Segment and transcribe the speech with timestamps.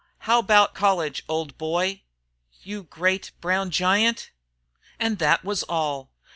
[0.25, 2.01] How about college, old boy."
[2.63, 4.31] "You great, brown giant!"
[4.99, 6.09] And that was all.